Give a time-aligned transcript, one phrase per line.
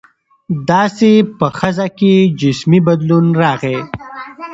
[0.69, 3.77] داسې په ښځه کې جسمي بدلون راغى.